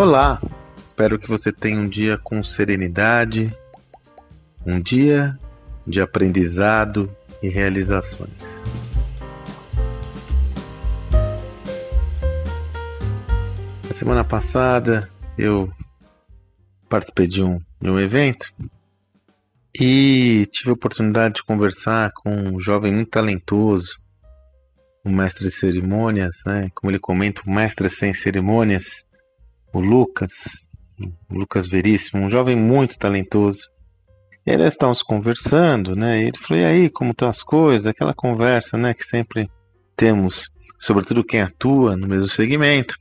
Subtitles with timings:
[0.00, 0.40] Olá,
[0.78, 3.54] espero que você tenha um dia com serenidade,
[4.64, 5.38] um dia
[5.86, 8.64] de aprendizado e realizações.
[13.84, 15.70] Na semana passada eu
[16.88, 18.54] participei de um, de um evento
[19.78, 24.00] e tive a oportunidade de conversar com um jovem muito talentoso,
[25.04, 26.70] um mestre de cerimônias, né?
[26.74, 29.04] como ele comenta, um mestre sem cerimônias,
[29.72, 30.66] o Lucas,
[31.30, 33.68] o Lucas Veríssimo, um jovem muito talentoso.
[34.46, 36.20] E aí nós estávamos conversando, né?
[36.20, 37.86] E ele falou, e aí, como estão as coisas?
[37.86, 39.50] Aquela conversa, né, que sempre
[39.96, 42.96] temos, sobretudo quem atua no mesmo segmento.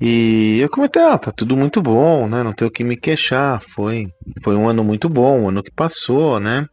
[0.00, 2.42] E eu comentei, ah, tá tudo muito bom, né?
[2.42, 3.62] Não tenho o que me queixar.
[3.62, 4.08] Foi,
[4.42, 6.66] foi um ano muito bom, um ano que passou, né?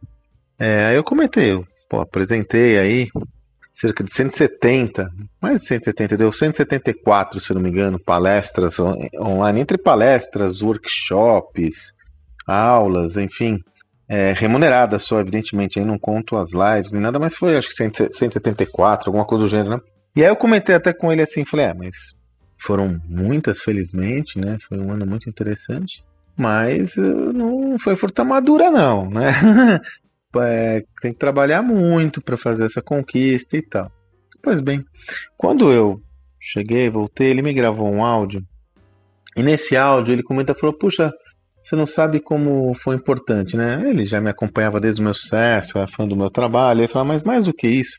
[0.58, 3.08] É, aí eu comentei, eu, pô, apresentei aí
[3.80, 5.08] cerca de 170,
[5.40, 11.94] mais de 170, deu 174, se não me engano, palestras online, entre palestras, workshops,
[12.46, 13.58] aulas, enfim,
[14.06, 17.74] é, remunerada só, evidentemente, aí não conto as lives, nem nada, mas foi acho que
[17.74, 19.80] 174, alguma coisa do gênero, né?
[20.14, 22.20] E aí eu comentei até com ele assim, falei, é, mas
[22.58, 24.58] foram muitas, felizmente, né?
[24.68, 26.04] Foi um ano muito interessante,
[26.36, 29.32] mas eh, não foi fruta madura não, né?
[30.36, 33.90] é, tem que trabalhar muito para fazer essa conquista e tal.
[34.42, 34.84] Pois bem,
[35.36, 36.00] quando eu
[36.38, 38.42] cheguei, voltei, ele me gravou um áudio.
[39.36, 41.12] E nesse áudio ele comenta, falou: "Puxa,
[41.62, 43.82] você não sabe como foi importante, né?
[43.88, 46.80] Ele já me acompanhava desde o meu sucesso, era fã do meu trabalho.
[46.80, 47.98] Ele falou: "Mas mais do que isso,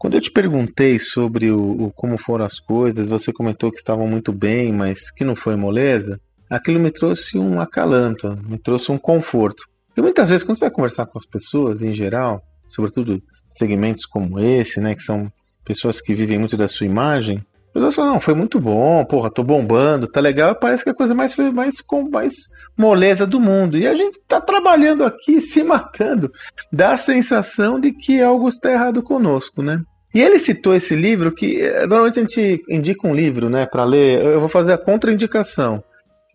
[0.00, 4.06] quando eu te perguntei sobre o, o, como foram as coisas, você comentou que estavam
[4.06, 6.18] muito bem, mas que não foi moleza.
[6.48, 9.62] Aquilo me trouxe um acalanto, me trouxe um conforto.
[9.96, 14.38] E muitas vezes, quando você vai conversar com as pessoas, em geral, sobretudo segmentos como
[14.38, 15.30] esse, né, que são
[15.64, 19.30] pessoas que vivem muito da sua imagem, as pessoas falam, não, foi muito bom, porra,
[19.30, 22.34] tô bombando, tá legal, parece que a coisa mais, mais, com mais
[22.76, 23.78] moleza do mundo.
[23.78, 26.32] E a gente tá trabalhando aqui, se matando.
[26.72, 29.82] Dá a sensação de que algo está errado conosco, né?
[30.12, 33.84] E ele citou esse livro que eh, normalmente a gente indica um livro, né, para
[33.84, 34.20] ler.
[34.20, 35.84] Eu vou fazer a contraindicação.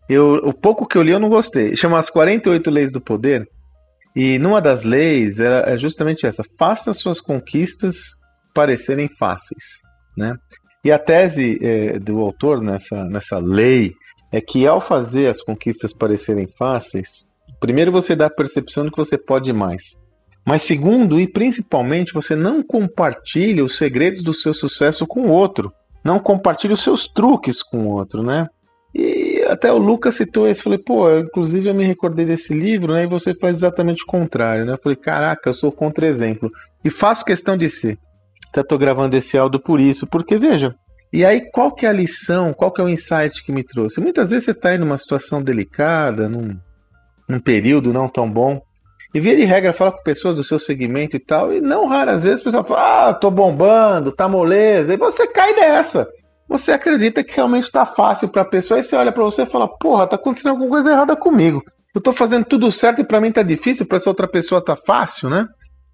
[0.08, 1.76] Eu, o pouco que eu li eu não gostei.
[1.76, 3.48] Chama As 48 Leis do Poder.
[4.16, 7.98] E numa das leis é, justamente essa: faça suas conquistas
[8.54, 9.82] parecerem fáceis,
[10.18, 10.36] né?
[10.84, 13.94] E a tese é, do autor nessa, nessa lei
[14.32, 17.26] é que ao fazer as conquistas parecerem fáceis,
[17.60, 19.96] primeiro você dá a percepção de que você pode mais.
[20.46, 25.74] Mas segundo e principalmente, você não compartilha os segredos do seu sucesso com o outro.
[26.04, 28.48] Não compartilha os seus truques com o outro, né?
[28.98, 33.04] E até o Lucas citou esse, falei, pô, inclusive eu me recordei desse livro, né?
[33.04, 34.72] E você faz exatamente o contrário, né?
[34.72, 36.50] Eu falei, caraca, eu sou contra-exemplo.
[36.82, 37.98] E faço questão de ser.
[38.50, 40.74] Até tô gravando esse áudio por isso, porque veja.
[41.12, 44.00] E aí, qual que é a lição, qual que é o insight que me trouxe?
[44.00, 46.58] Muitas vezes você está aí numa situação delicada, num,
[47.28, 48.62] num período não tão bom,
[49.14, 52.24] e via de regra fala com pessoas do seu segmento e tal, e não raras
[52.24, 56.08] vezes o pessoal fala, ah, tô bombando, tá moleza, e você cai nessa
[56.48, 59.48] você acredita que realmente está fácil para a pessoa, e você olha para você e
[59.48, 61.64] fala: porra, tá acontecendo alguma coisa errada comigo.
[61.94, 64.76] Eu estou fazendo tudo certo e para mim tá difícil, para essa outra pessoa tá
[64.76, 65.48] fácil, né?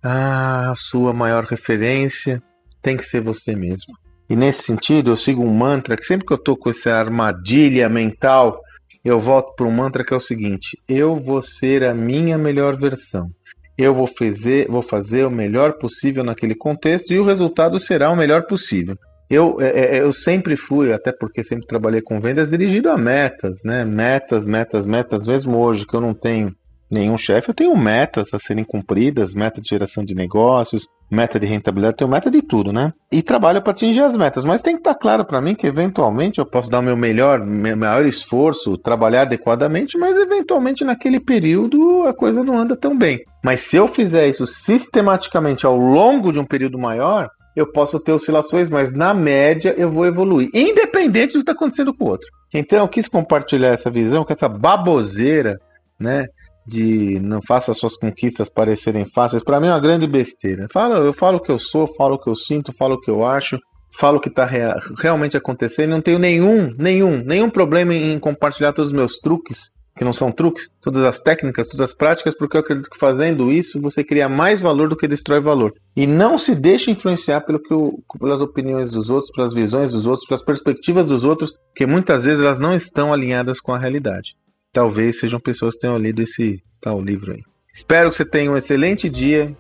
[0.03, 2.41] Ah, a sua maior referência
[2.81, 3.93] tem que ser você mesmo.
[4.27, 7.87] E nesse sentido, eu sigo um mantra que sempre que eu tô com essa armadilha
[7.87, 8.59] mental,
[9.05, 12.77] eu volto para um mantra que é o seguinte: eu vou ser a minha melhor
[12.77, 13.29] versão.
[13.77, 18.15] Eu vou fazer, vou fazer o melhor possível naquele contexto e o resultado será o
[18.15, 18.97] melhor possível.
[19.31, 23.61] Eu, é, é, eu sempre fui, até porque sempre trabalhei com vendas, dirigido a metas,
[23.63, 23.85] né?
[23.85, 25.25] Metas, metas, metas.
[25.25, 26.53] Mesmo hoje que eu não tenho
[26.91, 31.47] nenhum chefe, eu tenho metas a serem cumpridas, meta de geração de negócios, meta de
[31.47, 32.91] rentabilidade, tenho meta de tudo, né?
[33.09, 36.39] E trabalho para atingir as metas, mas tem que estar claro para mim que eventualmente
[36.39, 42.03] eu posso dar o meu melhor, meu maior esforço, trabalhar adequadamente, mas eventualmente naquele período
[42.05, 43.21] a coisa não anda tão bem.
[43.41, 48.11] Mas se eu fizer isso sistematicamente ao longo de um período maior, eu posso ter
[48.11, 52.27] oscilações, mas na média eu vou evoluir, independente do que está acontecendo com o outro.
[52.53, 55.59] Então eu quis compartilhar essa visão, com essa baboseira,
[55.99, 56.27] né?
[56.65, 60.67] De não faça suas conquistas parecerem fáceis, para mim é uma grande besteira.
[60.71, 63.09] Falo, eu falo o que eu sou, falo o que eu sinto, falo o que
[63.09, 63.57] eu acho,
[63.97, 65.89] falo o que está rea realmente acontecendo.
[65.89, 70.31] Não tenho nenhum, nenhum, nenhum problema em compartilhar todos os meus truques que não são
[70.31, 74.29] truques, todas as técnicas, todas as práticas, porque eu acredito que fazendo isso você cria
[74.29, 75.73] mais valor do que destrói valor.
[75.95, 80.07] E não se deixe influenciar pelo que o, pelas opiniões dos outros, pelas visões dos
[80.07, 84.35] outros, pelas perspectivas dos outros, que muitas vezes elas não estão alinhadas com a realidade.
[84.73, 87.43] Talvez sejam pessoas que tenham lido esse tal livro aí.
[87.73, 89.55] Espero que você tenha um excelente dia.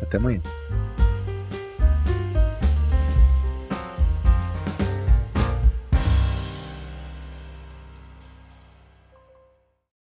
[0.00, 0.40] Até amanhã.